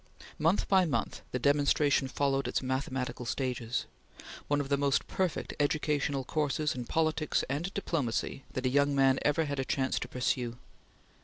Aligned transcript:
Month 0.39 0.67
by 0.67 0.83
month 0.83 1.21
the 1.31 1.37
demonstration 1.37 2.07
followed 2.07 2.47
its 2.47 2.63
mathematical 2.63 3.23
stages; 3.23 3.85
one 4.47 4.59
of 4.59 4.69
the 4.69 4.75
most 4.75 5.05
perfect 5.07 5.53
educational 5.59 6.23
courses 6.23 6.73
in 6.73 6.85
politics 6.85 7.43
and 7.47 7.71
diplomacy 7.75 8.43
that 8.53 8.65
a 8.65 8.69
young 8.69 8.95
man 8.95 9.19
ever 9.21 9.45
had 9.45 9.59
a 9.59 9.63
chance 9.63 9.99
to 9.99 10.07
pursue. 10.07 10.57